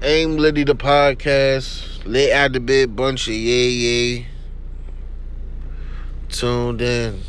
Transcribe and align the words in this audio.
Aim 0.00 0.36
Liddy 0.36 0.62
the 0.62 0.76
podcast. 0.76 2.04
Lit 2.04 2.30
out 2.30 2.52
the 2.52 2.60
bit 2.60 2.94
bunch 2.94 3.26
of 3.26 3.34
yay 3.34 3.68
yay. 3.68 4.26
Tuned 6.28 6.80
in. 6.80 7.20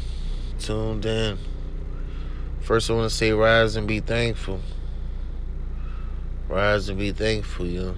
Tuned 0.59 1.03
in. 1.03 1.39
First 2.61 2.91
I 2.91 2.93
wanna 2.93 3.09
say 3.09 3.31
rise 3.31 3.75
and 3.75 3.87
be 3.87 4.01
thankful. 4.01 4.61
Rise 6.47 6.89
and 6.89 6.99
be 6.99 7.11
thankful, 7.11 7.65
yo. 7.65 7.95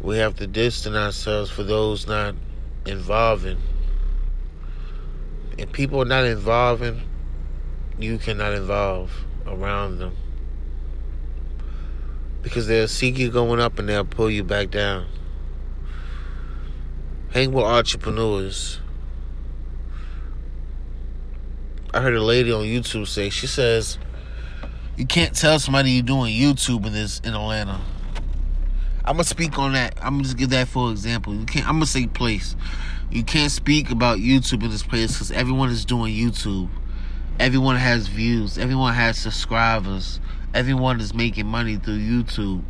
We 0.00 0.18
have 0.18 0.36
to 0.36 0.46
distance 0.46 0.94
ourselves 0.94 1.50
for 1.50 1.64
those 1.64 2.06
not 2.06 2.36
involving. 2.86 3.58
If 5.58 5.72
people 5.72 6.04
not 6.04 6.24
involving, 6.24 7.02
you 7.98 8.18
cannot 8.18 8.52
involve 8.52 9.10
around 9.44 9.98
them. 9.98 10.16
Because 12.42 12.66
they'll 12.66 12.88
see 12.88 13.10
you 13.10 13.30
going 13.30 13.60
up 13.60 13.78
and 13.78 13.88
they'll 13.88 14.04
pull 14.04 14.30
you 14.30 14.44
back 14.44 14.70
down. 14.70 15.06
Hang 17.30 17.52
with 17.52 17.64
entrepreneurs. 17.64 18.80
I 21.94 22.00
heard 22.00 22.14
a 22.14 22.22
lady 22.22 22.52
on 22.52 22.64
YouTube 22.64 23.06
say, 23.06 23.30
she 23.30 23.46
says, 23.46 23.98
you 24.96 25.06
can't 25.06 25.34
tell 25.34 25.58
somebody 25.58 25.92
you're 25.92 26.02
doing 26.02 26.34
YouTube 26.34 26.86
in 26.86 26.92
this 26.92 27.20
in 27.20 27.34
Atlanta. 27.34 27.80
I'm 29.04 29.14
gonna 29.14 29.24
speak 29.24 29.58
on 29.58 29.72
that. 29.72 29.94
I'm 29.96 30.14
gonna 30.14 30.24
just 30.24 30.36
give 30.36 30.50
that 30.50 30.68
for 30.68 30.90
example. 30.90 31.34
You 31.34 31.44
can't. 31.44 31.66
I'm 31.66 31.74
gonna 31.74 31.86
say 31.86 32.06
place. 32.06 32.54
You 33.10 33.24
can't 33.24 33.50
speak 33.50 33.90
about 33.90 34.18
YouTube 34.18 34.62
in 34.62 34.70
this 34.70 34.82
place 34.82 35.12
because 35.12 35.32
everyone 35.32 35.70
is 35.70 35.84
doing 35.84 36.14
YouTube. 36.14 36.68
Everyone 37.40 37.76
has 37.76 38.06
views. 38.06 38.58
Everyone 38.58 38.94
has 38.94 39.18
subscribers. 39.18 40.20
Everyone 40.54 41.00
is 41.00 41.14
making 41.14 41.46
money 41.46 41.76
through 41.76 41.98
YouTube. 41.98 42.62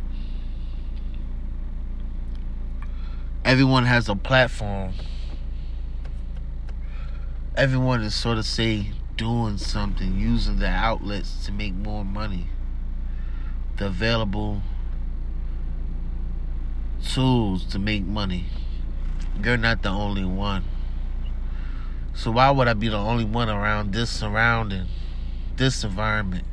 Everyone 3.43 3.83
has 3.83 4.07
a 4.07 4.15
platform. 4.15 4.93
Everyone 7.57 8.01
is 8.01 8.15
sort 8.15 8.37
of 8.37 8.45
say 8.45 8.91
doing 9.17 9.57
something, 9.57 10.17
using 10.17 10.59
the 10.59 10.69
outlets 10.69 11.45
to 11.45 11.51
make 11.51 11.73
more 11.73 12.05
money. 12.05 12.47
The 13.75 13.87
available 13.87 14.61
tools 17.05 17.65
to 17.65 17.79
make 17.79 18.05
money. 18.05 18.45
You're 19.43 19.57
not 19.57 19.81
the 19.81 19.89
only 19.89 20.23
one. 20.23 20.63
So 22.13 22.31
why 22.31 22.49
would 22.49 22.69
I 22.69 22.73
be 22.75 22.87
the 22.87 22.97
only 22.97 23.25
one 23.25 23.49
around 23.49 23.91
this 23.91 24.09
surrounding, 24.09 24.87
this 25.57 25.83
environment? 25.83 26.45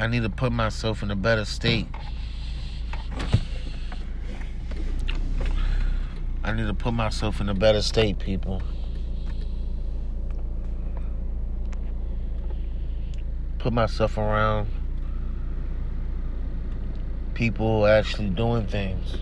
I 0.00 0.06
need 0.06 0.22
to 0.22 0.30
put 0.30 0.50
myself 0.50 1.02
in 1.02 1.10
a 1.10 1.14
better 1.14 1.44
state. 1.44 1.86
I 6.42 6.52
need 6.52 6.66
to 6.68 6.72
put 6.72 6.94
myself 6.94 7.38
in 7.38 7.50
a 7.50 7.54
better 7.54 7.82
state, 7.82 8.18
people. 8.18 8.62
Put 13.58 13.74
myself 13.74 14.16
around 14.16 14.68
people 17.34 17.84
actually 17.84 18.30
doing 18.30 18.66
things. 18.66 19.18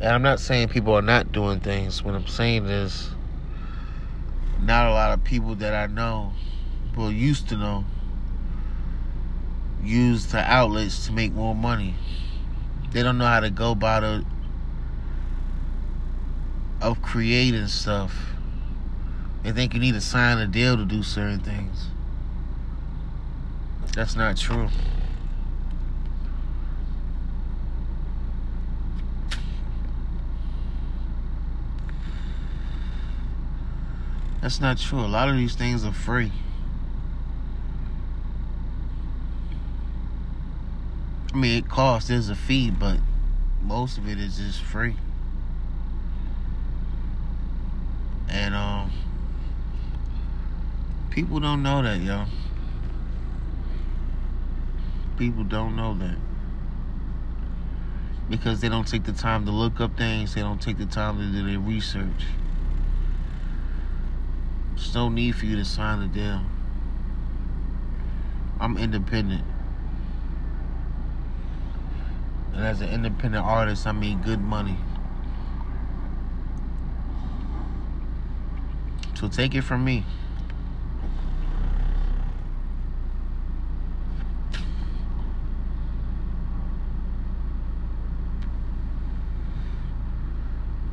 And 0.00 0.08
I'm 0.16 0.22
not 0.22 0.40
saying 0.40 0.70
people 0.70 0.94
are 0.94 1.00
not 1.00 1.30
doing 1.30 1.60
things. 1.60 2.02
What 2.02 2.16
I'm 2.16 2.26
saying 2.26 2.66
is, 2.66 3.10
not 4.60 4.88
a 4.88 4.90
lot 4.90 5.12
of 5.12 5.22
people 5.22 5.54
that 5.54 5.74
I 5.74 5.86
know, 5.86 6.32
well, 6.96 7.12
used 7.12 7.48
to 7.50 7.56
know, 7.56 7.84
use 9.82 10.26
the 10.26 10.38
outlets 10.38 11.06
to 11.06 11.12
make 11.12 11.32
more 11.32 11.54
money. 11.54 11.94
They 12.92 13.02
don't 13.02 13.18
know 13.18 13.26
how 13.26 13.40
to 13.40 13.50
go 13.50 13.72
about 13.72 14.04
it 14.04 14.24
of 16.80 17.02
creating 17.02 17.66
stuff. 17.68 18.14
They 19.42 19.52
think 19.52 19.74
you 19.74 19.80
need 19.80 19.94
to 19.94 20.00
sign 20.00 20.38
a 20.38 20.46
deal 20.46 20.76
to 20.76 20.84
do 20.84 21.02
certain 21.02 21.40
things. 21.40 21.88
That's 23.94 24.14
not 24.14 24.36
true. 24.36 24.68
That's 34.40 34.60
not 34.60 34.78
true. 34.78 35.00
A 35.00 35.06
lot 35.06 35.28
of 35.28 35.36
these 35.36 35.54
things 35.54 35.84
are 35.84 35.92
free. 35.92 36.32
I 41.32 41.36
mean, 41.36 41.58
it 41.58 41.68
costs. 41.68 42.08
There's 42.08 42.28
a 42.30 42.34
fee, 42.34 42.70
but 42.70 42.98
most 43.62 43.98
of 43.98 44.08
it 44.08 44.18
is 44.18 44.38
just 44.38 44.62
free. 44.62 44.96
And 48.30 48.54
um, 48.54 48.92
people 51.10 51.40
don't 51.40 51.62
know 51.62 51.82
that, 51.82 52.00
yo. 52.00 52.24
People 55.18 55.44
don't 55.44 55.76
know 55.76 55.94
that 55.94 56.16
because 58.28 58.60
they 58.60 58.68
don't 58.68 58.86
take 58.86 59.04
the 59.04 59.12
time 59.12 59.46
to 59.46 59.50
look 59.50 59.80
up 59.80 59.96
things. 59.96 60.34
They 60.34 60.42
don't 60.42 60.60
take 60.60 60.78
the 60.78 60.86
time 60.86 61.18
to 61.18 61.24
do 61.24 61.46
their 61.46 61.58
research. 61.58 62.26
There's 64.74 64.94
no 64.94 65.08
need 65.08 65.34
for 65.34 65.46
you 65.46 65.56
to 65.56 65.64
sign 65.64 66.02
a 66.02 66.08
deal. 66.08 66.42
I'm 68.60 68.76
independent. 68.76 69.44
And 72.58 72.66
as 72.66 72.80
an 72.80 72.88
independent 72.88 73.44
artist, 73.44 73.86
I 73.86 73.92
made 73.92 74.24
good 74.24 74.40
money. 74.40 74.76
So 79.14 79.28
take 79.28 79.54
it 79.54 79.62
from 79.62 79.84
me. 79.84 80.04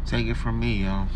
Take 0.06 0.28
it 0.28 0.36
from 0.36 0.60
me, 0.60 0.84
y'all. 0.84 1.08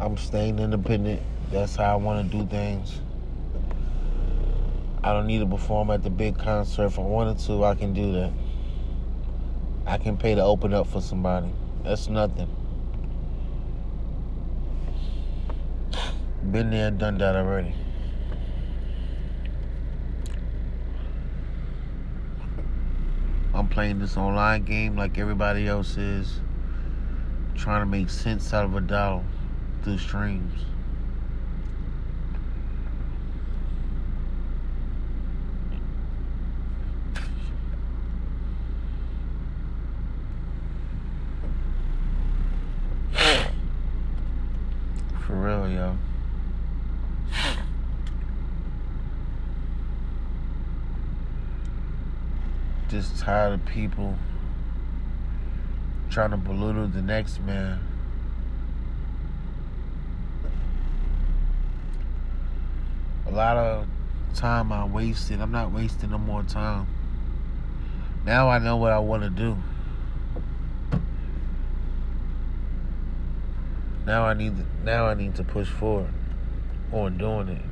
I'm 0.00 0.16
staying 0.16 0.58
independent. 0.58 1.20
That's 1.52 1.76
how 1.76 1.92
I 1.92 1.96
want 1.96 2.32
to 2.32 2.38
do 2.38 2.46
things. 2.46 2.98
I 5.08 5.14
don't 5.14 5.26
need 5.26 5.38
to 5.38 5.46
perform 5.46 5.90
at 5.90 6.02
the 6.02 6.10
big 6.10 6.36
concert. 6.36 6.84
If 6.84 6.98
I 6.98 7.02
wanted 7.02 7.38
to, 7.46 7.64
I 7.64 7.74
can 7.74 7.94
do 7.94 8.12
that. 8.12 8.30
I 9.86 9.96
can 9.96 10.18
pay 10.18 10.34
to 10.34 10.44
open 10.44 10.74
up 10.74 10.86
for 10.86 11.00
somebody. 11.00 11.50
That's 11.82 12.10
nothing. 12.10 12.54
Been 16.50 16.68
there, 16.68 16.90
done 16.90 17.16
that 17.16 17.36
already. 17.36 17.74
I'm 23.54 23.66
playing 23.66 24.00
this 24.00 24.18
online 24.18 24.64
game 24.64 24.94
like 24.94 25.16
everybody 25.16 25.66
else 25.66 25.96
is, 25.96 26.40
trying 27.54 27.80
to 27.80 27.86
make 27.86 28.10
sense 28.10 28.52
out 28.52 28.66
of 28.66 28.74
a 28.74 28.82
dollar 28.82 29.24
through 29.82 29.96
streams. 29.96 30.66
For 45.28 45.34
real, 45.34 45.68
yo. 45.68 45.98
Just 52.88 53.18
tired 53.18 53.52
of 53.52 53.66
people 53.66 54.16
trying 56.08 56.30
to 56.30 56.38
belittle 56.38 56.86
the 56.86 57.02
next 57.02 57.38
man. 57.40 57.80
A 63.26 63.30
lot 63.30 63.58
of 63.58 63.86
time 64.34 64.72
I 64.72 64.86
wasted. 64.86 65.42
I'm 65.42 65.52
not 65.52 65.70
wasting 65.70 66.10
no 66.10 66.18
more 66.18 66.42
time. 66.42 66.86
Now 68.24 68.48
I 68.48 68.58
know 68.58 68.76
what 68.76 68.92
I 68.92 68.98
want 69.00 69.22
to 69.22 69.30
do. 69.30 69.58
Now 74.06 74.24
I 74.24 74.32
need 74.32 74.56
to, 74.56 74.64
now 74.82 75.04
I 75.04 75.12
need 75.12 75.34
to 75.34 75.44
push 75.44 75.68
forward 75.68 76.14
on 76.90 77.18
doing 77.18 77.48
it. 77.48 77.62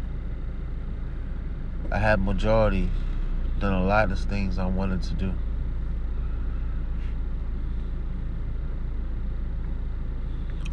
I 1.90 1.96
have 1.96 2.20
majority 2.20 2.90
done 3.58 3.72
a 3.72 3.84
lot 3.84 4.12
of 4.12 4.18
things 4.18 4.58
I 4.58 4.66
wanted 4.66 5.02
to 5.04 5.14
do. 5.14 5.32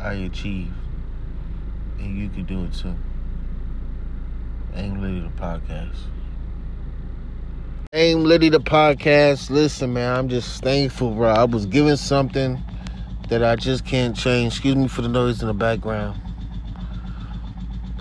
I 0.02 0.14
achieved, 0.14 0.74
and 1.98 2.18
you 2.18 2.30
can 2.30 2.44
do 2.44 2.66
it 2.66 2.74
too. 2.74 2.94
Aim 4.76 5.02
Liddy 5.02 5.22
the 5.22 5.30
podcast. 5.30 5.96
Aim 7.94 8.24
Liddy 8.24 8.50
the 8.50 8.60
podcast. 8.60 9.50
Listen, 9.50 9.94
man, 9.94 10.18
I'm 10.18 10.28
just 10.28 10.62
thankful, 10.62 11.12
bro. 11.12 11.30
I 11.30 11.46
was 11.46 11.66
given 11.66 11.96
something 11.96 12.62
that 13.30 13.44
I 13.44 13.56
just 13.56 13.86
can't 13.86 14.16
change. 14.16 14.54
Excuse 14.54 14.76
me 14.76 14.88
for 14.88 15.04
the 15.04 15.08
noise 15.08 15.42
in 15.42 15.48
the 15.48 15.54
background. 15.54 16.20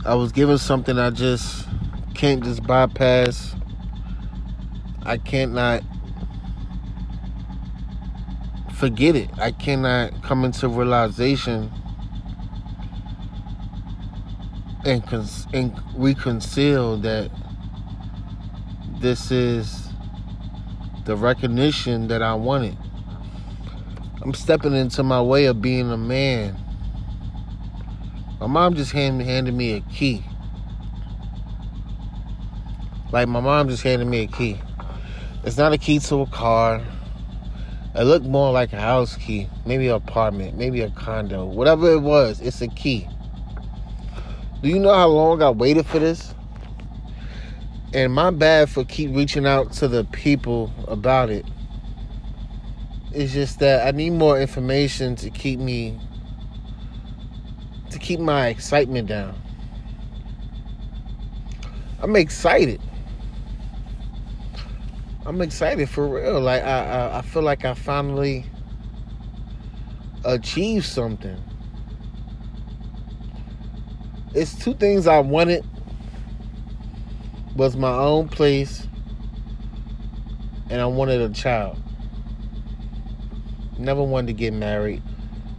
I 0.05 0.15
was 0.15 0.33
given 0.33 0.59
something 0.59 0.99
I 0.99 1.11
just 1.11 1.69
can't 2.15 2.43
just 2.43 2.65
bypass. 2.65 3.55
I 5.05 5.19
can't 5.19 5.53
forget 8.75 9.17
it. 9.17 9.31
I 9.39 9.51
cannot 9.51 10.23
come 10.23 10.45
into 10.45 10.69
realization 10.69 11.71
and, 14.85 15.07
cons- 15.07 15.47
and 15.53 15.73
reconcile 15.95 16.97
that 16.99 17.31
this 19.01 19.31
is 19.31 19.89
the 21.05 21.17
recognition 21.17 22.09
that 22.09 22.23
I 22.23 22.35
wanted. 22.35 22.77
I'm 24.23 24.35
stepping 24.35 24.75
into 24.75 25.03
my 25.03 25.21
way 25.21 25.47
of 25.47 25.61
being 25.61 25.91
a 25.91 25.97
man. 25.97 26.57
My 28.39 28.47
mom 28.47 28.75
just 28.75 28.93
hand, 28.93 29.21
handed 29.23 29.55
me 29.55 29.75
a 29.75 29.81
key. 29.81 30.25
Like 33.13 33.29
my 33.29 33.41
mom 33.41 33.69
just 33.69 33.83
handed 33.83 34.07
me 34.07 34.23
a 34.23 34.27
key. 34.27 34.61
It's 35.45 35.57
not 35.57 35.73
a 35.73 35.79
key 35.79 35.99
to 35.99 36.21
a 36.21 36.27
car. 36.27 36.81
It 37.95 38.05
looked 38.05 38.27
more 38.27 38.53
like 38.53 38.73
a 38.73 38.81
house 38.81 39.17
key, 39.17 39.49
maybe 39.67 39.89
an 39.89 39.95
apartment, 39.95 40.57
maybe 40.57 40.81
a 40.83 40.91
condo, 40.91 41.45
whatever 41.45 41.91
it 41.91 42.01
was. 42.01 42.41
It's 42.41 42.63
a 42.63 42.69
key. 42.69 43.09
Do 44.63 44.69
you 44.69 44.79
know 44.79 44.95
how 44.95 45.09
long 45.09 45.43
I 45.43 45.51
waited 45.51 45.85
for 45.87 45.99
this? 45.99 46.33
And 47.93 48.13
my 48.13 48.31
bad 48.31 48.71
for 48.71 48.85
keep 48.85 49.15
reaching 49.15 49.45
out 49.45 49.73
to 49.75 49.89
the 49.89 50.05
people 50.05 50.73
about 50.87 51.29
it. 51.29 51.45
It's 53.11 53.33
just 53.33 53.59
that 53.59 53.87
I 53.87 53.91
need 53.91 54.11
more 54.11 54.41
information 54.41 55.17
to 55.17 55.29
keep 55.29 55.59
me 55.59 55.99
to 57.91 57.99
keep 57.99 58.21
my 58.21 58.47
excitement 58.47 59.09
down. 59.09 59.35
I'm 62.01 62.17
excited. 62.17 62.81
I'm 65.25 65.41
excited 65.41 65.89
for 65.89 66.09
real. 66.09 66.41
Like 66.41 66.65
I, 66.65 66.85
I, 66.85 67.19
I 67.19 67.23
feel 67.23 67.43
like 67.43 67.65
I 67.65 67.75
finally 67.75 68.45
achieved 70.25 70.85
something. 70.85 71.37
It's 74.35 74.59
two 74.65 74.75
things 74.75 75.07
I 75.07 75.21
wanted 75.21 75.65
was 77.55 77.77
my 77.77 77.93
own 77.93 78.29
place 78.29 78.89
and 80.71 80.81
I 80.81 80.87
wanted 80.87 81.21
a 81.21 81.29
child. 81.29 81.81
Never 83.79 84.03
wanted 84.03 84.29
to 84.29 84.33
get 84.33 84.53
married. 84.53 85.03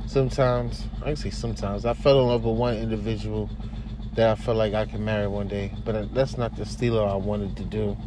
Sometimes, 0.08 0.86
I 1.02 1.06
can 1.06 1.16
say 1.16 1.30
sometimes, 1.30 1.86
I 1.86 1.94
fell 1.94 2.20
in 2.22 2.28
love 2.28 2.44
with 2.44 2.58
one 2.58 2.76
individual 2.76 3.50
that 4.16 4.30
I 4.30 4.36
felt 4.36 4.58
like 4.58 4.74
I 4.74 4.86
could 4.86 5.00
marry 5.00 5.28
one 5.28 5.48
day, 5.48 5.72
but 5.86 6.14
that's 6.14 6.38
not 6.38 6.56
the 6.58 6.66
stealer 6.66 7.08
I 7.08 7.16
wanted 7.16 7.56
to 7.58 7.64
do 7.64 7.98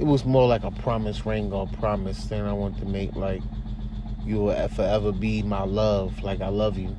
it 0.00 0.06
was 0.06 0.24
more 0.24 0.48
like 0.48 0.64
a 0.64 0.70
promise 0.70 1.26
ring 1.26 1.52
or 1.52 1.66
promise 1.66 2.24
thing 2.24 2.40
I 2.40 2.54
wanted 2.54 2.80
to 2.80 2.86
make. 2.86 3.14
Like 3.14 3.42
you 4.24 4.38
will 4.38 4.68
forever 4.68 5.12
be 5.12 5.42
my 5.42 5.62
love. 5.62 6.22
Like 6.22 6.40
I 6.40 6.48
love 6.48 6.78
you, 6.78 6.96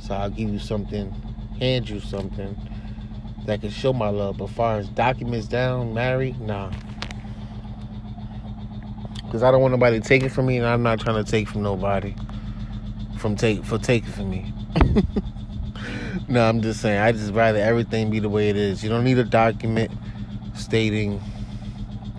so 0.00 0.14
I'll 0.14 0.30
give 0.30 0.48
you 0.48 0.58
something, 0.58 1.12
hand 1.58 1.90
you 1.90 2.00
something 2.00 2.56
that 3.44 3.60
can 3.60 3.68
show 3.68 3.92
my 3.92 4.08
love. 4.08 4.38
But 4.38 4.48
far 4.48 4.78
as 4.78 4.88
documents 4.88 5.48
down, 5.48 5.92
married, 5.92 6.40
nah. 6.40 6.72
Cause 9.30 9.42
I 9.42 9.50
don't 9.50 9.60
want 9.60 9.72
nobody 9.72 10.00
taking 10.00 10.30
from 10.30 10.46
me, 10.46 10.56
and 10.56 10.66
I'm 10.66 10.82
not 10.82 10.98
trying 10.98 11.22
to 11.22 11.30
take 11.30 11.46
from 11.46 11.62
nobody 11.62 12.14
from 13.18 13.36
take 13.36 13.62
for 13.64 13.76
taking 13.76 14.10
from 14.10 14.30
me. 14.30 14.50
no, 16.28 16.48
I'm 16.48 16.62
just 16.62 16.80
saying. 16.80 16.98
I 16.98 17.12
just 17.12 17.34
rather 17.34 17.58
everything 17.58 18.10
be 18.10 18.18
the 18.18 18.30
way 18.30 18.48
it 18.48 18.56
is. 18.56 18.82
You 18.82 18.88
don't 18.88 19.04
need 19.04 19.18
a 19.18 19.24
document 19.24 19.92
stating 20.54 21.20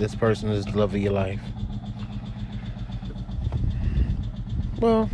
this 0.02 0.16
person 0.16 0.50
is 0.50 0.66
the 0.66 0.72
love 0.72 0.96
of 0.96 1.00
your 1.00 1.14
life. 1.14 1.40
Well, 4.80 5.12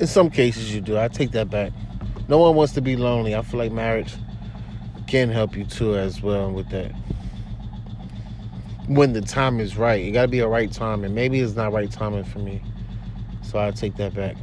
in 0.00 0.08
some 0.08 0.28
cases 0.28 0.74
you 0.74 0.80
do. 0.80 0.98
I 0.98 1.06
take 1.06 1.30
that 1.30 1.48
back. 1.48 1.72
No 2.26 2.38
one 2.38 2.56
wants 2.56 2.72
to 2.72 2.80
be 2.80 2.96
lonely. 2.96 3.36
I 3.36 3.42
feel 3.42 3.58
like 3.58 3.70
marriage 3.70 4.12
can 5.06 5.28
help 5.28 5.56
you 5.56 5.64
too 5.64 5.96
as 5.96 6.20
well 6.20 6.50
with 6.50 6.68
that. 6.70 6.90
When 8.88 9.12
the 9.12 9.20
time 9.20 9.60
is 9.60 9.76
right. 9.76 10.04
It 10.04 10.10
gotta 10.10 10.26
be 10.26 10.40
a 10.40 10.48
right 10.48 10.70
time 10.70 11.04
and 11.04 11.14
maybe 11.14 11.38
it's 11.38 11.54
not 11.54 11.72
right 11.72 11.90
timing 11.90 12.24
for 12.24 12.40
me. 12.40 12.60
So 13.42 13.60
I 13.60 13.70
take 13.70 13.94
that 13.98 14.14
back. 14.14 14.36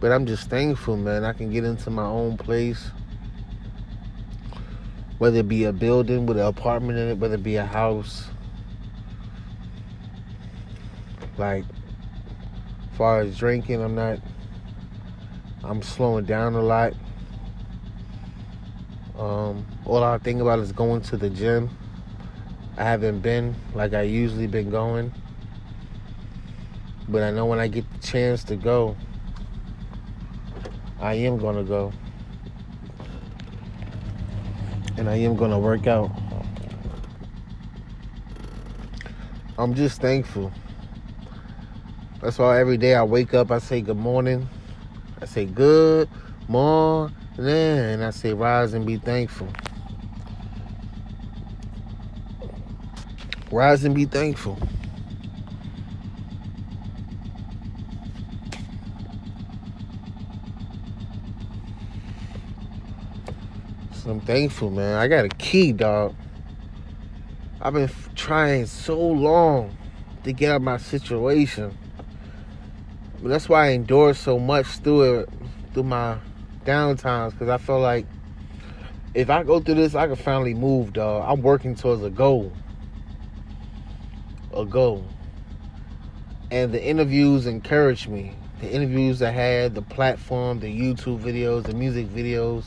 But 0.00 0.12
I'm 0.12 0.24
just 0.24 0.48
thankful, 0.48 0.96
man. 0.96 1.24
I 1.24 1.34
can 1.34 1.52
get 1.52 1.64
into 1.64 1.90
my 1.90 2.06
own 2.06 2.38
place. 2.38 2.90
Whether 5.18 5.40
it 5.40 5.48
be 5.48 5.64
a 5.64 5.72
building 5.72 6.24
with 6.24 6.38
an 6.38 6.46
apartment 6.46 6.98
in 6.98 7.08
it, 7.08 7.18
whether 7.18 7.34
it 7.34 7.42
be 7.42 7.56
a 7.56 7.66
house. 7.66 8.24
Like, 11.36 11.64
as 12.90 12.96
far 12.96 13.20
as 13.20 13.36
drinking, 13.36 13.82
I'm 13.82 13.94
not, 13.94 14.18
I'm 15.62 15.82
slowing 15.82 16.24
down 16.24 16.54
a 16.54 16.62
lot. 16.62 16.94
Um, 19.18 19.66
all 19.84 20.02
I 20.02 20.16
think 20.16 20.40
about 20.40 20.60
is 20.60 20.72
going 20.72 21.02
to 21.02 21.18
the 21.18 21.28
gym. 21.28 21.68
I 22.78 22.84
haven't 22.84 23.20
been 23.20 23.54
like 23.74 23.92
I 23.92 24.02
usually 24.02 24.46
been 24.46 24.70
going. 24.70 25.12
But 27.06 27.22
I 27.22 27.30
know 27.30 27.44
when 27.44 27.58
I 27.58 27.68
get 27.68 27.84
the 27.92 27.98
chance 28.06 28.44
to 28.44 28.56
go, 28.56 28.96
I 31.00 31.14
am 31.14 31.38
to 31.56 31.62
go. 31.64 31.92
And 34.98 35.08
I 35.08 35.16
am 35.16 35.36
to 35.50 35.58
work 35.58 35.86
out. 35.86 36.10
I'm 39.56 39.74
just 39.74 40.00
thankful. 40.00 40.52
That's 42.20 42.38
why 42.38 42.60
every 42.60 42.76
day 42.76 42.94
I 42.94 43.02
wake 43.02 43.32
up, 43.32 43.50
I 43.50 43.58
say 43.58 43.80
good 43.80 43.96
morning. 43.96 44.46
I 45.22 45.24
say 45.24 45.46
good 45.46 46.08
morning. 46.48 47.16
And 47.38 48.04
I 48.04 48.10
say 48.10 48.34
rise 48.34 48.74
and 48.74 48.84
be 48.84 48.98
thankful. 48.98 49.48
Rise 53.50 53.84
and 53.84 53.94
be 53.94 54.04
thankful. 54.04 54.58
I'm 64.10 64.20
thankful, 64.20 64.70
man. 64.70 64.96
I 64.96 65.06
got 65.06 65.24
a 65.24 65.28
key, 65.28 65.72
dog. 65.72 66.14
I've 67.60 67.72
been 67.72 67.84
f- 67.84 68.10
trying 68.14 68.66
so 68.66 68.98
long 68.98 69.76
to 70.24 70.32
get 70.32 70.50
out 70.50 70.56
of 70.56 70.62
my 70.62 70.78
situation. 70.78 71.76
But 73.22 73.28
that's 73.28 73.48
why 73.48 73.66
I 73.66 73.70
endure 73.70 74.14
so 74.14 74.38
much 74.38 74.66
through 74.66 75.20
it, 75.20 75.28
through 75.72 75.84
my 75.84 76.18
downtimes, 76.64 77.32
because 77.32 77.48
I 77.48 77.58
feel 77.58 77.78
like 77.78 78.06
if 79.14 79.30
I 79.30 79.44
go 79.44 79.60
through 79.60 79.76
this, 79.76 79.94
I 79.94 80.06
can 80.06 80.16
finally 80.16 80.54
move, 80.54 80.92
dog. 80.92 81.24
I'm 81.28 81.42
working 81.42 81.74
towards 81.76 82.02
a 82.02 82.10
goal. 82.10 82.52
A 84.52 84.64
goal. 84.64 85.04
And 86.50 86.72
the 86.72 86.84
interviews 86.84 87.46
encouraged 87.46 88.08
me. 88.08 88.34
The 88.60 88.70
interviews 88.72 89.22
I 89.22 89.30
had, 89.30 89.74
the 89.74 89.82
platform, 89.82 90.60
the 90.60 90.66
YouTube 90.66 91.20
videos, 91.20 91.64
the 91.64 91.74
music 91.74 92.08
videos 92.08 92.64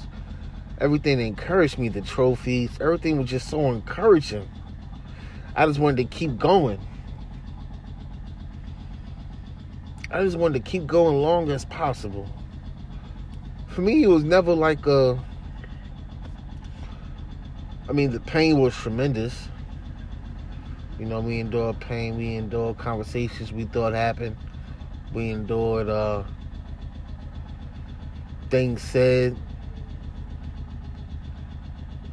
everything 0.83 1.21
encouraged 1.21 1.79
me, 1.79 1.87
the 1.87 2.01
trophies, 2.01 2.69
everything 2.81 3.17
was 3.17 3.29
just 3.29 3.49
so 3.49 3.71
encouraging. 3.71 4.47
I 5.55 5.65
just 5.65 5.79
wanted 5.79 5.97
to 6.11 6.17
keep 6.17 6.37
going. 6.37 6.77
I 10.11 10.21
just 10.23 10.37
wanted 10.37 10.63
to 10.63 10.69
keep 10.69 10.85
going 10.85 11.15
long 11.15 11.49
as 11.51 11.63
possible. 11.63 12.27
For 13.69 13.79
me, 13.79 14.03
it 14.03 14.07
was 14.07 14.25
never 14.25 14.53
like 14.53 14.85
a. 14.85 15.23
I 17.87 17.93
mean, 17.93 18.11
the 18.11 18.19
pain 18.19 18.59
was 18.59 18.75
tremendous. 18.75 19.47
You 20.99 21.05
know, 21.05 21.21
we 21.21 21.39
endured 21.39 21.79
pain, 21.79 22.17
we 22.17 22.35
endured 22.35 22.77
conversations 22.77 23.53
we 23.53 23.65
thought 23.65 23.93
happened, 23.93 24.35
we 25.13 25.29
endured 25.29 25.87
uh, 25.87 26.23
things 28.49 28.81
said 28.81 29.37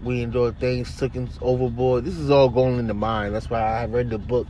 we 0.02 0.22
enjoy 0.22 0.52
things 0.52 0.96
taken 0.96 1.28
overboard. 1.40 2.04
This 2.04 2.16
is 2.16 2.30
all 2.30 2.48
going 2.48 2.78
in 2.78 2.86
the 2.86 2.94
mind. 2.94 3.34
That's 3.34 3.50
why 3.50 3.60
I 3.60 3.86
read 3.86 4.10
the 4.10 4.18
book 4.18 4.46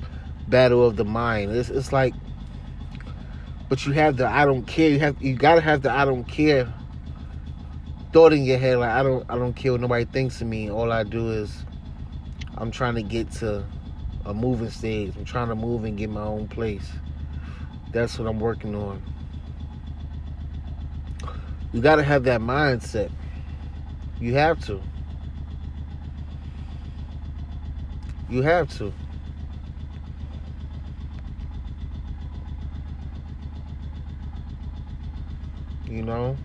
Battle 0.49 0.87
of 0.87 0.97
the 0.97 1.05
Mind. 1.05 1.53
It's, 1.53 1.71
it's 1.71 1.93
like 1.93 2.15
But 3.69 3.87
you 3.87 3.93
have 3.93 4.17
the 4.17 4.27
I 4.27 4.45
don't 4.45 4.65
care. 4.65 4.91
You 4.91 4.99
have 5.01 5.21
you 5.23 5.35
gotta 5.35 5.61
have 5.61 5.83
the 5.83 5.91
I 5.91 6.05
don't 6.05 6.25
care 6.25 6.73
thought 8.13 8.33
in 8.33 8.43
your 8.43 8.59
head 8.59 8.79
like 8.79 8.91
I 8.91 9.03
don't 9.03 9.25
I 9.29 9.37
don't 9.37 9.55
care 9.55 9.73
what 9.73 9.81
nobody 9.81 10.05
thinks 10.05 10.41
of 10.41 10.49
me. 10.49 10.71
All 10.71 10.91
I 10.91 11.05
do 11.05 11.31
is 11.31 11.65
I'm 12.57 12.71
trying 12.71 12.97
to 12.97 13.03
get 13.03 13.31
to 13.35 13.65
a 14.27 14.35
moving 14.35 14.71
stage. 14.71 15.17
I'm 15.17 15.25
trying 15.25 15.49
to 15.49 15.55
move 15.55 15.85
and 15.85 15.97
get 15.97 16.11
my 16.11 16.23
own 16.23 16.49
place. 16.49 16.91
That's 17.93 18.19
what 18.19 18.29
I'm 18.29 18.39
working 18.39 18.75
on. 18.75 19.03
You 21.73 21.81
got 21.81 21.97
to 21.97 22.03
have 22.03 22.25
that 22.25 22.41
mindset. 22.41 23.11
You 24.21 24.35
have 24.35 24.65
to. 24.67 24.83
You 28.31 28.43
have 28.43 28.69
to. 28.79 28.93
You 35.87 36.03
know? 36.03 36.37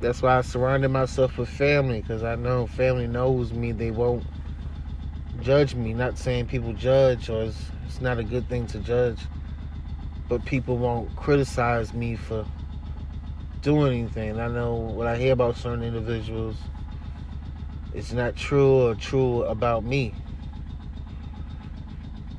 That's 0.00 0.22
why 0.22 0.38
I 0.38 0.40
surrounded 0.42 0.90
myself 0.90 1.38
with 1.38 1.48
family 1.48 2.00
because 2.00 2.22
I 2.22 2.36
know 2.36 2.68
family 2.68 3.08
knows 3.08 3.52
me. 3.52 3.72
They 3.72 3.90
won't 3.90 4.24
judge 5.40 5.74
me. 5.74 5.92
Not 5.92 6.16
saying 6.18 6.46
people 6.46 6.72
judge 6.72 7.28
or 7.28 7.42
it's, 7.42 7.70
it's 7.86 8.00
not 8.00 8.18
a 8.18 8.24
good 8.24 8.48
thing 8.48 8.66
to 8.68 8.78
judge, 8.78 9.18
but 10.28 10.44
people 10.44 10.76
won't 10.76 11.14
criticize 11.16 11.92
me 11.92 12.14
for 12.14 12.46
doing 13.60 14.00
anything. 14.00 14.38
I 14.38 14.46
know 14.48 14.74
what 14.74 15.08
I 15.08 15.16
hear 15.16 15.32
about 15.32 15.56
certain 15.56 15.82
individuals, 15.82 16.56
it's 17.94 18.12
not 18.12 18.36
true 18.36 18.88
or 18.88 18.94
true 18.94 19.42
about 19.44 19.84
me. 19.84 20.14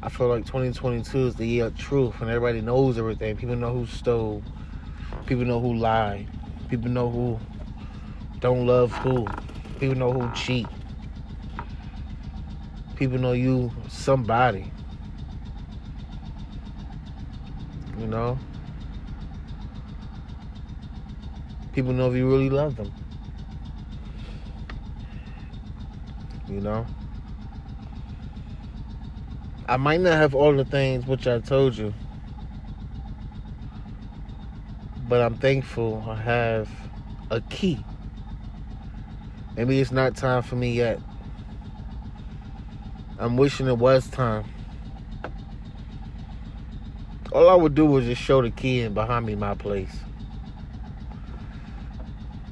I 0.01 0.09
feel 0.09 0.27
like 0.27 0.45
2022 0.45 1.27
is 1.27 1.35
the 1.35 1.45
year 1.45 1.67
of 1.67 1.77
truth, 1.77 2.15
and 2.21 2.29
everybody 2.29 2.61
knows 2.61 2.97
everything. 2.97 3.37
People 3.37 3.55
know 3.55 3.71
who 3.71 3.85
stole. 3.85 4.43
People 5.25 5.45
know 5.45 5.59
who 5.59 5.75
lied. 5.75 6.27
People 6.69 6.89
know 6.89 7.09
who 7.09 7.39
don't 8.39 8.65
love 8.65 8.91
who. 8.91 9.25
People 9.79 9.95
know 9.95 10.11
who 10.11 10.33
cheat. 10.33 10.67
People 12.95 13.17
know 13.17 13.31
you 13.31 13.71
somebody. 13.87 14.69
You 17.97 18.07
know? 18.07 18.37
People 21.71 21.93
know 21.93 22.09
if 22.09 22.15
you 22.15 22.29
really 22.29 22.49
love 22.49 22.75
them. 22.75 22.91
You 26.53 26.61
know? 26.61 26.85
I 29.67 29.77
might 29.77 30.01
not 30.01 30.13
have 30.13 30.35
all 30.35 30.53
the 30.53 30.65
things 30.65 31.07
which 31.07 31.25
I 31.25 31.39
told 31.39 31.75
you. 31.75 31.93
But 35.07 35.21
I'm 35.21 35.35
thankful 35.37 36.03
I 36.07 36.15
have 36.15 36.69
a 37.31 37.41
key. 37.41 37.83
Maybe 39.55 39.79
it's 39.79 39.91
not 39.91 40.15
time 40.15 40.43
for 40.43 40.55
me 40.55 40.73
yet. 40.73 40.99
I'm 43.17 43.35
wishing 43.37 43.67
it 43.67 43.77
was 43.77 44.07
time. 44.09 44.45
All 47.31 47.49
I 47.49 47.55
would 47.55 47.73
do 47.73 47.85
was 47.85 48.05
just 48.05 48.21
show 48.21 48.41
the 48.43 48.51
key 48.51 48.81
and 48.81 48.93
behind 48.93 49.25
me 49.25 49.33
my 49.33 49.55
place. 49.55 49.95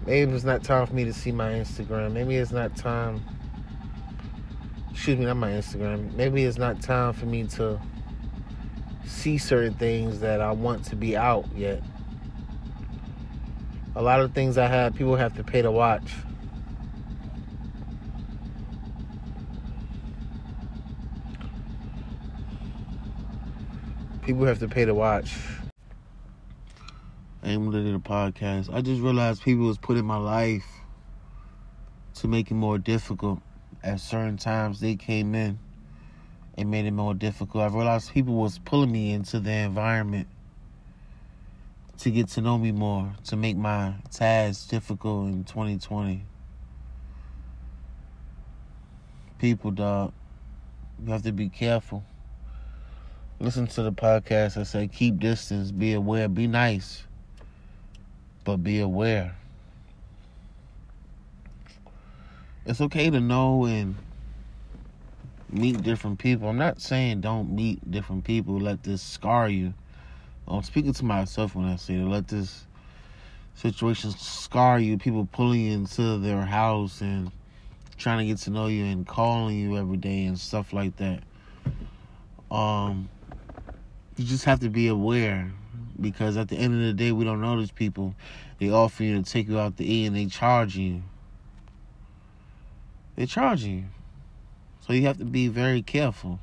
Maybe 0.06 0.32
it's 0.32 0.44
not 0.44 0.64
time 0.64 0.88
for 0.88 0.94
me 0.94 1.06
to 1.06 1.14
see 1.14 1.32
my 1.32 1.52
Instagram. 1.52 2.14
Maybe 2.14 2.36
it's 2.36 2.52
not 2.52 2.76
time. 2.76 3.24
Excuse 5.02 5.18
me, 5.18 5.26
not 5.26 5.38
my 5.38 5.50
Instagram. 5.50 6.14
Maybe 6.14 6.44
it's 6.44 6.60
not 6.60 6.80
time 6.80 7.14
for 7.14 7.26
me 7.26 7.46
to 7.56 7.82
see 9.04 9.40
certain 9.40 9.74
things 9.74 10.20
that 10.20 10.42
I 10.42 10.52
want 10.52 10.86
to 10.86 10.96
be 10.96 11.18
out 11.18 11.48
yet. 11.56 11.82
A 13.96 14.02
lot 14.04 14.20
of 14.20 14.36
things 14.36 14.60
I 14.60 14.68
have, 14.68 14.94
people 14.94 15.16
have 15.16 15.36
to 15.38 15.44
pay 15.44 15.64
to 15.64 15.72
watch. 15.72 16.14
People 24.22 24.46
have 24.46 24.60
to 24.60 24.68
pay 24.68 24.86
to 24.86 24.94
watch. 24.94 25.36
I'm 27.42 27.72
listening 27.72 28.00
to 28.00 28.08
podcast. 28.08 28.72
I 28.72 28.82
just 28.82 29.02
realized 29.02 29.42
people 29.42 29.66
was 29.66 29.80
putting 29.80 30.06
my 30.06 30.18
life 30.18 30.68
to 32.18 32.28
make 32.28 32.52
it 32.52 32.54
more 32.54 32.78
difficult. 32.78 33.42
At 33.84 34.00
certain 34.00 34.38
times, 34.38 34.80
they 34.80 34.96
came 34.96 35.34
in 35.34 35.60
and 36.58 36.70
made 36.70 36.86
it 36.86 36.92
more 36.92 37.14
difficult. 37.14 37.64
I 37.64 37.76
realized 37.76 38.12
people 38.12 38.36
was 38.36 38.60
pulling 38.60 38.92
me 38.92 39.12
into 39.12 39.40
the 39.40 39.52
environment 39.52 40.28
to 42.00 42.12
get 42.12 42.30
to 42.30 42.42
know 42.42 42.58
me 42.58 42.72
more, 42.72 43.14
to 43.26 43.36
make 43.36 43.58
my 43.58 43.96
tasks 44.12 44.68
difficult 44.68 45.28
in 45.28 45.44
2020. 45.44 46.24
People, 49.40 49.72
dog, 49.72 50.14
you 51.04 51.12
have 51.12 51.24
to 51.24 51.32
be 51.32 51.50
careful 51.50 52.04
listen 53.42 53.66
to 53.66 53.82
the 53.82 53.92
podcast 53.92 54.56
I 54.56 54.64
say 54.64 54.88
keep 54.88 55.20
distance, 55.20 55.72
be 55.72 55.94
aware, 55.94 56.30
be 56.30 56.46
nice, 56.46 57.04
but 58.44 58.58
be 58.58 58.80
aware. 58.80 59.36
It's 62.66 62.80
okay 62.80 63.10
to 63.10 63.20
know 63.20 63.66
and 63.66 63.96
meet 65.50 65.82
different 65.82 66.20
people. 66.20 66.48
I'm 66.48 66.58
not 66.58 66.80
saying 66.80 67.22
don't 67.22 67.56
meet 67.56 67.90
different 67.90 68.24
people, 68.24 68.60
let 68.60 68.84
this 68.84 69.02
scar 69.02 69.50
you. 69.50 69.74
I'm 70.48 70.64
speaking 70.64 70.94
to 70.94 71.06
myself 71.06 71.56
when 71.56 71.66
I 71.66 71.78
say 71.78 71.98
let 71.98 72.28
this 72.28 72.66
situation 73.56 74.12
scar 74.12 74.80
you, 74.80 74.98
people 74.98 75.28
pulling 75.32 75.62
you 75.62 75.74
into 75.74 76.18
their 76.18 76.42
house 76.42 77.02
and 77.02 77.32
trying 77.98 78.20
to 78.20 78.26
get 78.26 78.38
to 78.40 78.50
know 78.50 78.68
you 78.68 78.86
and 78.86 79.08
calling 79.08 79.58
you 79.58 79.78
every 79.78 79.98
day 79.98 80.26
and 80.26 80.38
stuff 80.38 80.72
like 80.72 80.96
that. 80.98 81.24
Um 82.52 83.10
you 84.18 84.26
just 84.26 84.46
have 84.46 84.60
to 84.60 84.70
be 84.70 84.88
aware 84.88 85.52
because 86.00 86.38
at 86.38 86.48
the 86.48 86.56
end 86.56 86.74
of 86.74 86.82
the 86.82 86.94
day, 86.94 87.12
we 87.12 87.26
don't 87.26 87.42
know 87.42 87.60
these 87.60 87.72
people. 87.72 88.14
They 88.60 88.70
offer 88.70 89.04
you 89.04 89.22
to 89.22 89.30
take 89.30 89.48
you 89.48 89.58
out 89.58 89.78
to 89.78 89.84
eat 89.84 90.08
and 90.08 90.16
they 90.16 90.26
charge 90.28 90.76
you. 90.76 91.02
They 93.16 93.26
charge 93.26 93.64
you. 93.64 93.86
So 94.80 94.94
you 94.94 95.04
have 95.04 95.18
to 95.18 95.26
be 95.26 95.48
very 95.48 95.82
careful. 95.82 96.40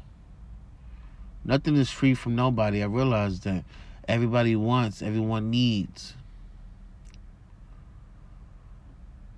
Nothing 1.44 1.76
is 1.76 1.90
free 1.90 2.14
from 2.14 2.34
nobody. 2.34 2.82
I 2.82 2.86
realize 2.86 3.40
that 3.40 3.64
everybody 4.06 4.54
wants, 4.54 5.02
everyone 5.02 5.50
needs. 5.50 6.14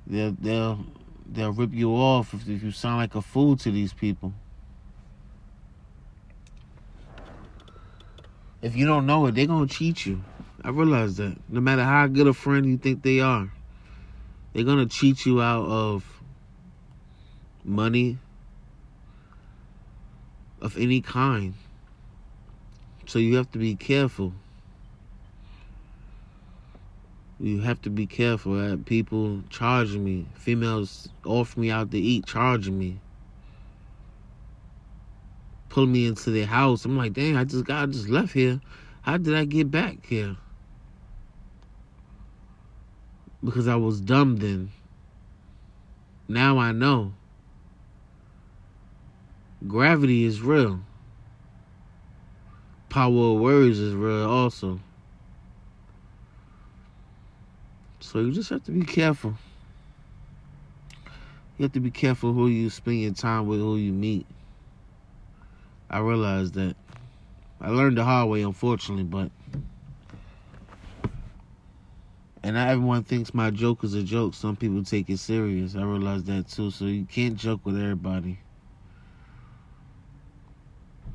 They'll 0.07 0.33
they'll 0.33 0.85
they'll 1.27 1.53
rip 1.53 1.73
you 1.73 1.93
off 1.93 2.35
if, 2.35 2.49
if 2.49 2.63
you 2.63 2.73
sound 2.73 2.99
like 2.99 3.15
a 3.15 3.23
fool 3.23 3.57
to 3.59 3.71
these 3.71 3.93
people. 3.93 4.35
if 8.63 8.77
you 8.77 8.87
don't 8.87 9.07
know 9.07 9.27
it, 9.27 9.35
they're 9.35 9.47
gonna 9.47 9.67
cheat 9.67 10.05
you. 10.07 10.23
I 10.63 10.71
realize 10.71 11.17
that. 11.17 11.37
No 11.49 11.61
matter 11.61 11.83
how 11.83 12.07
good 12.07 12.27
a 12.27 12.35
friend 12.35 12.67
you 12.67 12.77
think 12.77 13.03
they 13.03 13.21
are, 13.21 13.51
they're 14.53 14.65
gonna 14.65 14.87
cheat 14.87 15.25
you 15.25 15.41
out 15.41 15.67
of 15.67 16.10
money 17.71 18.19
of 20.61 20.77
any 20.77 21.01
kind. 21.01 21.55
So 23.07 23.19
you 23.19 23.37
have 23.37 23.51
to 23.53 23.59
be 23.59 23.75
careful. 23.75 24.33
You 27.39 27.61
have 27.61 27.81
to 27.83 27.91
be 27.91 28.07
careful 28.07 28.61
at 28.73 28.85
people 28.85 29.43
charging 29.49 30.05
me. 30.05 30.27
Females 30.35 31.09
offer 31.25 31.59
me 31.59 31.71
out 31.71 31.91
to 31.93 31.99
eat, 31.99 32.27
charging 32.27 32.79
me 32.79 33.01
pulling 35.71 35.93
me 35.93 36.07
into 36.07 36.31
their 36.31 36.47
house. 36.47 36.85
I'm 36.85 36.99
like, 36.99 37.15
dang, 37.15 37.37
I 37.37 37.45
just 37.45 37.65
got 37.65 37.85
I 37.85 37.87
just 37.87 38.09
left 38.09 38.35
here. 38.35 38.61
How 39.03 39.17
did 39.17 39.35
I 39.35 39.47
get 39.47 39.71
back 39.71 40.05
here? 40.05 40.37
Because 43.43 43.67
I 43.67 43.77
was 43.77 44.01
dumb 44.01 44.37
then. 44.37 44.71
Now 46.29 46.59
I 46.59 46.73
know. 46.73 47.15
Gravity 49.67 50.25
is 50.25 50.41
real. 50.41 50.81
Power 52.89 53.35
of 53.35 53.41
words 53.41 53.79
is 53.79 53.95
real 53.95 54.29
also. 54.29 54.81
So 58.01 58.21
you 58.21 58.33
just 58.33 58.49
have 58.51 58.65
to 58.65 58.73
be 58.73 58.85
careful. 58.85 59.35
You 61.59 61.65
have 61.65 61.73
to 61.73 61.81
be 61.81 61.91
careful 61.91 62.33
who 62.33 62.49
you 62.49 62.71
spend 62.71 63.03
your 63.03 63.13
time 63.13 63.47
with, 63.47 63.61
who 63.61 63.77
you 63.77 63.93
meet. 63.93 64.27
I 65.91 65.99
realized 65.99 66.55
that. 66.55 66.75
I 67.61 67.69
learned 67.69 67.99
the 67.99 68.05
hard 68.05 68.31
way, 68.31 68.41
unfortunately, 68.41 69.05
but. 69.05 69.31
And 72.43 72.57
not 72.57 72.69
everyone 72.69 73.05
thinks 73.05 73.35
my 73.35 73.51
joke 73.51 73.85
is 73.85 73.93
a 73.93 74.03
joke. 74.03 74.33
Some 74.33 74.57
people 74.57 74.83
take 74.83 75.11
it 75.11 75.19
serious. 75.19 75.77
I 75.77 75.83
realize 75.83 76.25
that 76.25 76.49
too. 76.49 76.71
So 76.71 76.87
you 76.87 77.05
can't 77.05 77.37
joke 77.37 77.61
with 77.65 77.77
everybody. 77.77 78.39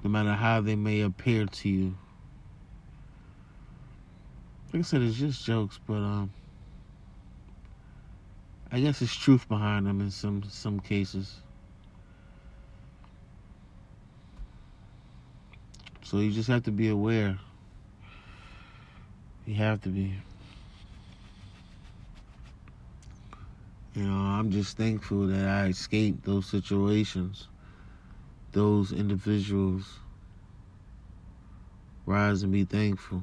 No 0.06 0.12
matter 0.12 0.34
how 0.34 0.62
they 0.62 0.76
may 0.76 1.02
appear 1.02 1.48
to 1.48 1.68
you. 1.68 1.98
like 4.72 4.82
I 4.82 4.84
said, 4.84 5.02
it's 5.02 5.18
just 5.18 5.44
jokes, 5.44 5.80
but 5.88 5.96
um, 5.96 6.32
I 8.72 8.82
guess 8.82 9.02
it's 9.02 9.16
truth 9.16 9.50
behind 9.50 9.88
them 9.88 10.02
in 10.02 10.12
some 10.12 10.44
some 10.48 10.80
cases. 10.80 11.38
So 16.04 16.20
you 16.20 16.30
just 16.32 16.50
have 16.50 16.62
to 16.66 16.72
be 16.72 16.90
aware. 16.90 17.40
You 19.48 19.56
have 19.56 19.82
to 19.82 19.90
be. 19.90 20.14
You 23.96 24.04
know, 24.04 24.14
I'm 24.14 24.52
just 24.52 24.78
thankful 24.78 25.26
that 25.26 25.48
I 25.48 25.66
escaped 25.66 26.26
those 26.26 26.46
situations, 26.46 27.48
those 28.56 28.94
individuals. 28.94 30.00
Rise 32.06 32.42
and 32.42 32.54
be 32.54 32.64
thankful. 32.64 33.22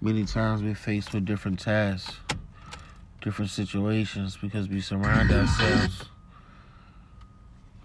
Many 0.00 0.24
times 0.24 0.62
we're 0.62 0.74
faced 0.74 1.12
with 1.12 1.26
different 1.26 1.60
tasks, 1.60 2.16
different 3.20 3.50
situations 3.50 4.38
because 4.40 4.66
we 4.66 4.80
surround 4.80 5.30
ourselves. 5.30 6.06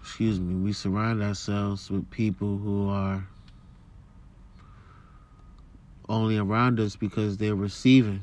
Excuse 0.00 0.40
me, 0.40 0.54
we 0.54 0.72
surround 0.72 1.22
ourselves 1.22 1.90
with 1.90 2.10
people 2.10 2.56
who 2.56 2.88
are 2.88 3.28
only 6.08 6.38
around 6.38 6.80
us 6.80 6.96
because 6.96 7.36
they're 7.36 7.54
receiving. 7.54 8.22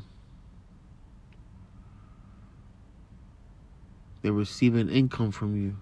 They're 4.25 4.34
receiving 4.34 4.89
income 4.89 5.29
from 5.29 5.55
you. 5.55 5.75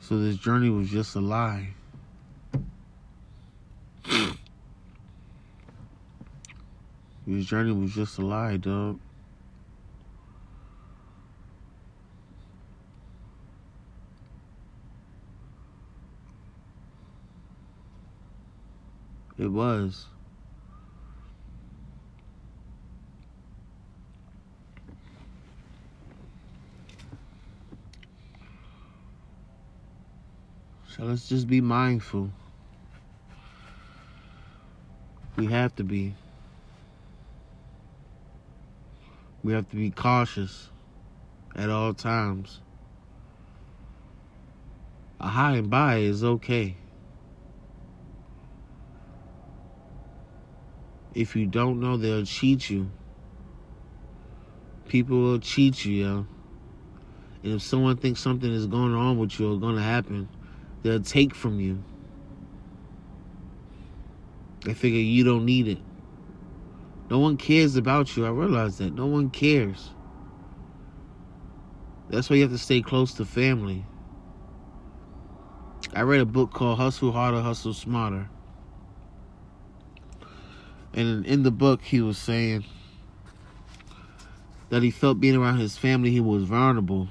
So 0.00 0.18
this 0.18 0.36
journey 0.36 0.70
was 0.70 0.90
just 0.90 1.14
a 1.14 1.20
lie. 1.20 1.68
this 7.28 7.46
journey 7.46 7.70
was 7.70 7.94
just 7.94 8.18
a 8.18 8.26
lie, 8.26 8.56
dog. 8.56 8.98
It 19.38 19.52
was. 19.52 20.06
So 30.96 31.02
let's 31.02 31.28
just 31.28 31.48
be 31.48 31.60
mindful. 31.60 32.30
We 35.36 35.46
have 35.46 35.74
to 35.76 35.84
be. 35.84 36.14
We 39.42 39.54
have 39.54 39.68
to 39.70 39.76
be 39.76 39.90
cautious 39.90 40.70
at 41.56 41.68
all 41.68 41.94
times. 41.94 42.60
A 45.18 45.26
high 45.26 45.56
and 45.56 45.68
by 45.68 45.96
is 45.96 46.22
okay. 46.22 46.76
If 51.12 51.34
you 51.34 51.46
don't 51.46 51.80
know, 51.80 51.96
they'll 51.96 52.24
cheat 52.24 52.70
you. 52.70 52.88
People 54.86 55.18
will 55.18 55.40
cheat 55.40 55.84
you, 55.84 55.92
yo. 55.92 56.26
And 57.42 57.54
if 57.54 57.62
someone 57.62 57.96
thinks 57.96 58.20
something 58.20 58.52
is 58.52 58.66
going 58.66 58.94
on 58.94 59.18
with 59.18 59.40
you 59.40 59.52
or 59.52 59.58
going 59.58 59.76
to 59.76 59.82
happen, 59.82 60.28
they'll 60.84 61.00
take 61.00 61.34
from 61.34 61.58
you. 61.58 61.82
They 64.64 64.74
figure 64.74 65.00
you 65.00 65.24
don't 65.24 65.44
need 65.44 65.66
it. 65.66 65.78
No 67.10 67.18
one 67.18 67.36
cares 67.36 67.76
about 67.76 68.16
you. 68.16 68.24
I 68.24 68.30
realize 68.30 68.78
that. 68.78 68.94
No 68.94 69.06
one 69.06 69.30
cares. 69.30 69.90
That's 72.08 72.30
why 72.30 72.36
you 72.36 72.42
have 72.42 72.52
to 72.52 72.58
stay 72.58 72.80
close 72.80 73.14
to 73.14 73.24
family. 73.24 73.84
I 75.94 76.02
read 76.02 76.20
a 76.20 76.26
book 76.26 76.52
called 76.52 76.78
Hustle 76.78 77.12
Harder, 77.12 77.40
Hustle 77.40 77.74
Smarter. 77.74 78.28
And 80.92 81.26
in 81.26 81.42
the 81.42 81.50
book, 81.50 81.82
he 81.82 82.00
was 82.00 82.18
saying 82.18 82.64
that 84.68 84.82
he 84.82 84.90
felt 84.90 85.20
being 85.20 85.36
around 85.36 85.58
his 85.58 85.76
family, 85.76 86.10
he 86.10 86.20
was 86.20 86.44
vulnerable. 86.44 87.08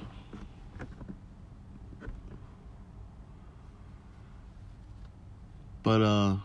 But 5.83 6.01
uh 6.01 6.37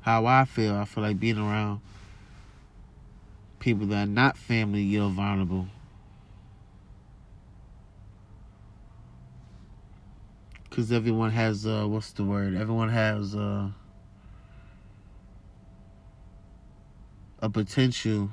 how 0.00 0.26
I 0.26 0.44
feel, 0.44 0.74
I 0.74 0.84
feel 0.84 1.02
like 1.02 1.18
being 1.18 1.38
around 1.38 1.80
people 3.60 3.86
that 3.86 4.04
are 4.04 4.10
not 4.10 4.36
family, 4.36 4.82
you're 4.82 5.08
vulnerable. 5.10 5.66
Cause 10.70 10.92
everyone 10.92 11.30
has 11.30 11.66
uh 11.66 11.86
what's 11.86 12.12
the 12.12 12.24
word? 12.24 12.54
Everyone 12.54 12.90
has 12.90 13.34
uh 13.34 13.70
a 17.40 17.48
potential 17.48 18.30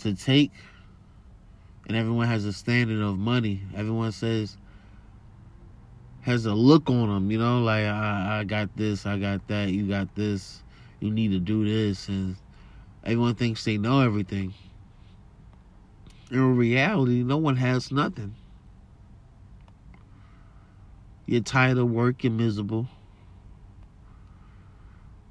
to 0.00 0.14
take, 0.14 0.52
and 1.86 1.96
everyone 1.96 2.26
has 2.26 2.44
a 2.44 2.52
standard 2.52 3.00
of 3.00 3.18
money. 3.18 3.60
Everyone 3.76 4.10
says 4.12 4.56
has 6.22 6.46
a 6.46 6.54
look 6.54 6.88
on 6.88 7.08
them, 7.08 7.30
you 7.30 7.38
know, 7.38 7.60
like 7.62 7.84
I, 7.84 8.40
I 8.40 8.44
got 8.44 8.74
this, 8.76 9.06
I 9.06 9.18
got 9.18 9.46
that, 9.48 9.70
you 9.70 9.88
got 9.88 10.14
this, 10.14 10.62
you 11.00 11.10
need 11.10 11.32
to 11.32 11.40
do 11.40 11.64
this, 11.64 12.08
and 12.08 12.36
everyone 13.04 13.34
thinks 13.34 13.64
they 13.64 13.76
know 13.76 14.00
everything. 14.00 14.54
In 16.30 16.56
reality, 16.56 17.24
no 17.24 17.36
one 17.36 17.56
has 17.56 17.90
nothing. 17.90 18.36
You're 21.26 21.42
tired 21.42 21.78
of 21.78 21.90
work, 21.90 22.22
you're 22.22 22.32
miserable. 22.32 22.86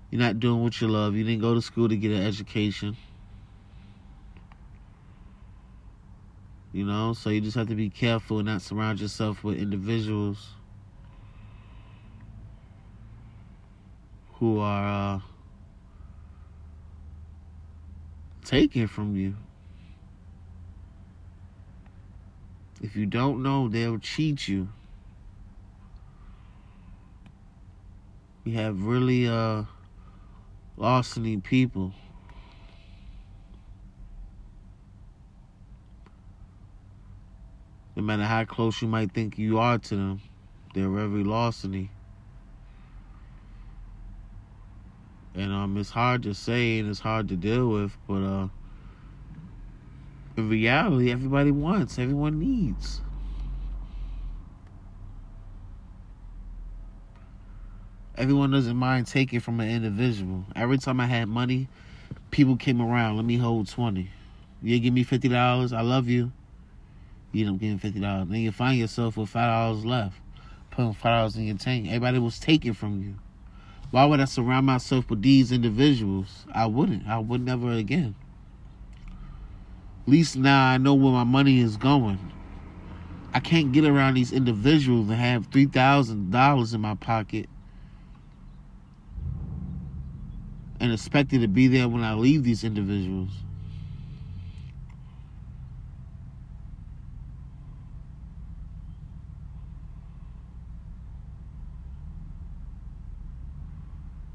You're 0.10 0.22
not 0.22 0.42
doing 0.42 0.62
what 0.62 0.80
you 0.82 0.90
love. 0.90 1.16
You 1.16 1.24
didn't 1.24 1.42
go 1.42 1.54
to 1.54 1.62
school 1.62 1.88
to 1.88 1.96
get 1.96 2.12
an 2.12 2.22
education. 2.22 2.98
You 6.74 6.86
know, 6.86 7.14
so 7.14 7.30
you 7.30 7.40
just 7.40 7.56
have 7.56 7.70
to 7.70 7.76
be 7.76 7.90
careful 7.90 8.40
and 8.40 8.48
not 8.48 8.62
surround 8.62 9.00
yourself 9.00 9.42
with 9.44 9.58
individuals 9.58 10.56
who 14.42 14.58
are 14.58 15.18
uh, 15.18 15.20
taken 18.44 18.88
from 18.88 19.16
you. 19.16 19.36
If 22.82 22.96
you 22.96 23.06
don't 23.06 23.44
know, 23.44 23.70
they'll 23.70 24.00
cheat 24.00 24.48
you. 24.48 24.70
We 28.44 28.54
have 28.54 28.82
really 28.84 29.28
uh 29.28 29.66
lost 30.76 31.20
any 31.20 31.38
people. 31.38 31.94
No 37.96 38.02
matter 38.02 38.24
how 38.24 38.44
close 38.46 38.82
you 38.82 38.88
might 38.88 39.12
think 39.12 39.38
you 39.38 39.60
are 39.60 39.78
to 39.78 39.96
them, 39.96 40.22
they're 40.74 40.90
very 40.90 41.24
lost 41.24 41.64
any. 41.64 41.92
And 45.34 45.52
um, 45.52 45.78
it's 45.78 45.90
hard 45.90 46.24
to 46.24 46.34
say 46.34 46.80
and 46.80 46.90
it's 46.90 47.00
hard 47.00 47.30
to 47.30 47.36
deal 47.36 47.70
with, 47.70 47.98
but 48.08 48.22
uh, 48.22 48.48
in 50.36 50.50
reality, 50.50 51.12
everybody 51.12 51.52
wants, 51.52 51.98
everyone 51.98 52.40
needs. 52.40 53.02
Everyone 58.18 58.52
doesn't 58.52 58.76
mind 58.76 59.08
taking 59.08 59.40
from 59.40 59.60
an 59.62 59.70
individual. 59.70 60.46
Every 60.56 60.78
time 60.78 61.00
I 61.00 61.06
had 61.06 61.28
money, 61.28 61.68
people 62.30 62.56
came 62.56 62.82
around. 62.82 63.16
Let 63.16 63.26
me 63.26 63.38
hold 63.38 63.68
twenty. 63.70 64.12
You 64.62 64.80
give 64.80 64.94
me 64.94 65.04
fifty 65.04 65.30
dollars. 65.30 65.74
I 65.74 65.82
love 65.82 66.08
you. 66.08 66.32
You 67.32 67.46
don't 67.46 67.58
give 67.58 67.72
me 67.72 67.78
fifty 67.78 68.00
dollars. 68.00 68.28
Then 68.28 68.42
you 68.42 68.52
find 68.52 68.78
yourself 68.78 69.18
with 69.18 69.30
five 69.30 69.50
dollars 69.50 69.86
left. 69.86 70.18
Putting 70.70 70.94
five 70.94 71.20
dollars 71.20 71.36
in 71.38 71.46
your 71.46 71.58
tank. 71.58 71.88
Everybody 71.88 72.20
was 72.20 72.38
taking 72.38 72.74
from 72.74 73.02
you. 73.02 73.16
Why 73.92 74.06
would 74.06 74.22
I 74.22 74.26
surround 74.26 74.66
myself 74.66 75.10
with 75.10 75.22
these 75.22 75.52
individuals? 75.52 76.46
I 76.54 76.66
wouldn't. 76.66 77.08
I 77.08 77.20
would 77.20 77.42
never 77.42 77.72
again. 77.74 78.16
At 80.04 80.10
least 80.10 80.38
now 80.38 80.66
I 80.66 80.78
know 80.78 80.94
where 80.94 81.12
my 81.12 81.26
money 81.26 81.60
is 81.60 81.76
going. 81.76 82.32
I 83.34 83.42
can't 83.42 83.74
get 83.74 83.86
around 83.86 84.14
these 84.14 84.32
individuals 84.32 85.10
and 85.10 85.20
have 85.20 85.48
three 85.48 85.66
thousand 85.66 86.32
dollars 86.32 86.74
in 86.74 86.82
my 86.82 86.96
pocket 86.96 87.50
and 90.80 90.92
expected 90.92 91.42
to 91.42 91.48
be 91.48 91.68
there 91.68 91.88
when 91.88 92.04
I 92.04 92.14
leave 92.14 92.44
these 92.44 92.64
individuals. 92.64 93.32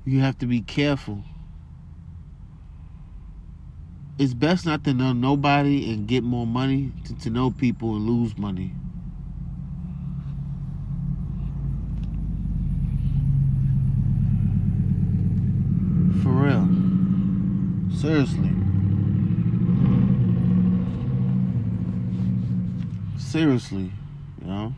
You 0.09 0.21
have 0.21 0.39
to 0.39 0.47
be 0.47 0.61
careful. 0.61 1.25
It's 4.19 4.35
best 4.35 4.65
not 4.65 4.85
to 4.85 4.95
know 4.95 5.13
nobody 5.13 5.93
and 5.93 6.07
get 6.07 6.23
more 6.23 6.47
money 6.47 6.93
than 7.05 7.17
to 7.17 7.29
know 7.29 7.51
people 7.51 7.97
and 7.97 8.07
lose 8.07 8.39
money. 8.39 8.73
For 16.23 16.31
real. 16.31 16.69
Seriously. 17.93 18.53
Seriously, 23.19 23.91
you 24.41 24.47
know? 24.47 24.73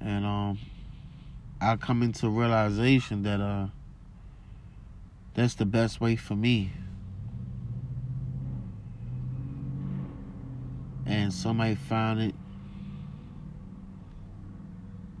And 0.00 0.24
um 0.24 0.58
I 1.64 1.76
come 1.76 2.02
into 2.02 2.28
realization 2.28 3.22
that 3.22 3.40
uh 3.40 3.68
that's 5.32 5.54
the 5.54 5.64
best 5.64 5.98
way 5.98 6.14
for 6.14 6.36
me. 6.36 6.70
And 11.06 11.32
somebody 11.32 11.74
found 11.74 12.20
it 12.20 12.34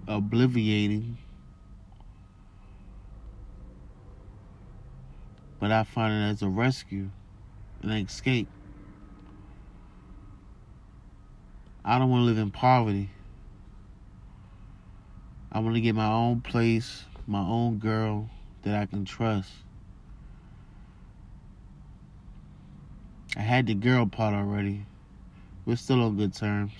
obliviating. 0.06 1.16
But 5.58 5.72
I 5.72 5.84
find 5.84 6.12
it 6.12 6.30
as 6.30 6.42
a 6.42 6.48
rescue, 6.48 7.08
an 7.82 7.90
escape. 7.90 8.48
I 11.82 11.98
don't 11.98 12.10
want 12.10 12.20
to 12.20 12.26
live 12.26 12.38
in 12.38 12.50
poverty. 12.50 13.08
I 15.54 15.60
want 15.60 15.76
to 15.76 15.80
get 15.80 15.94
my 15.94 16.10
own 16.10 16.40
place, 16.40 17.04
my 17.28 17.38
own 17.38 17.78
girl 17.78 18.28
that 18.62 18.74
I 18.74 18.86
can 18.86 19.04
trust. 19.04 19.52
I 23.36 23.40
had 23.40 23.68
the 23.68 23.74
girl 23.74 24.04
part 24.04 24.34
already. 24.34 24.84
We're 25.64 25.76
still 25.76 26.02
on 26.02 26.16
good 26.16 26.34
terms. 26.34 26.72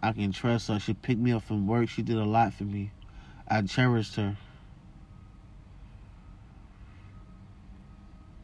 I 0.00 0.12
can 0.12 0.30
trust 0.30 0.68
her. 0.68 0.78
She 0.78 0.94
picked 0.94 1.20
me 1.20 1.32
up 1.32 1.42
from 1.42 1.66
work. 1.66 1.88
She 1.88 2.02
did 2.02 2.16
a 2.16 2.24
lot 2.24 2.54
for 2.54 2.64
me. 2.64 2.92
I 3.48 3.62
cherished 3.62 4.14
her. 4.14 4.36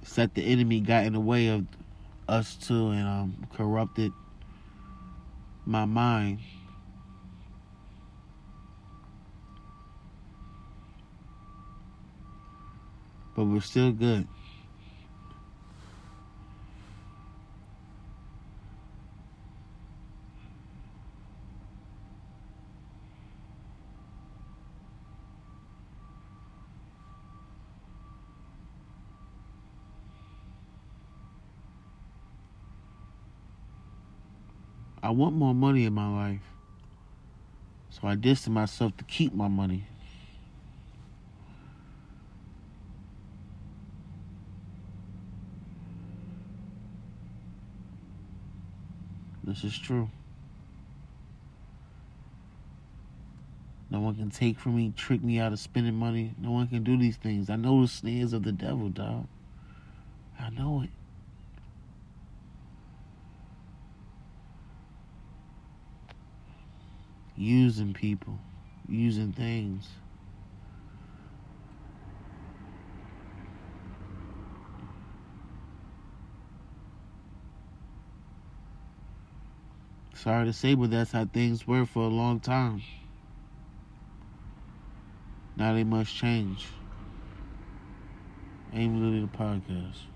It's 0.02 0.16
that 0.16 0.34
the 0.34 0.42
enemy 0.42 0.80
got 0.80 1.04
in 1.04 1.12
the 1.12 1.20
way 1.20 1.46
of 1.46 1.64
us 2.28 2.56
too 2.56 2.88
and 2.88 3.06
um, 3.06 3.46
corrupted 3.54 4.12
my 5.64 5.84
mind. 5.84 6.40
But 13.36 13.44
we're 13.44 13.60
still 13.60 13.92
good. 13.92 14.26
I 35.02 35.10
want 35.10 35.36
more 35.36 35.54
money 35.54 35.84
in 35.84 35.92
my 35.92 36.08
life. 36.08 36.40
So 37.90 38.08
I 38.08 38.14
distance 38.14 38.54
myself 38.54 38.96
to 38.96 39.04
keep 39.04 39.34
my 39.34 39.46
money. 39.46 39.84
This 49.56 49.72
is 49.72 49.78
true. 49.78 50.10
No 53.88 54.00
one 54.00 54.14
can 54.14 54.30
take 54.30 54.58
from 54.58 54.76
me, 54.76 54.92
trick 54.96 55.22
me 55.22 55.40
out 55.40 55.52
of 55.52 55.58
spending 55.58 55.94
money. 55.94 56.34
No 56.38 56.50
one 56.50 56.68
can 56.68 56.84
do 56.84 56.98
these 56.98 57.16
things. 57.16 57.48
I 57.48 57.56
know 57.56 57.80
the 57.80 57.88
snares 57.88 58.32
of 58.32 58.42
the 58.42 58.52
devil, 58.52 58.90
dog. 58.90 59.26
I 60.38 60.50
know 60.50 60.82
it. 60.82 60.90
using 67.36 67.92
people, 67.92 68.38
using 68.88 69.32
things. 69.32 69.88
Sorry 80.26 80.46
to 80.46 80.52
say, 80.52 80.74
but 80.74 80.90
that's 80.90 81.12
how 81.12 81.24
things 81.26 81.68
were 81.68 81.86
for 81.86 82.02
a 82.02 82.08
long 82.08 82.40
time. 82.40 82.82
Now 85.56 85.72
they 85.72 85.84
must 85.84 86.12
change. 86.16 86.66
Aim 88.72 89.00
Lily 89.00 89.20
the 89.20 89.28
podcast. 89.28 90.15